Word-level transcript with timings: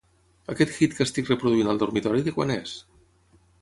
Aquest 0.53 0.73
hit 0.79 0.95
que 1.01 1.05
estic 1.09 1.31
reproduint 1.33 1.71
al 1.77 1.83
dormitori 1.87 2.29
de 2.31 2.37
quan 2.41 2.59
és? 2.59 2.77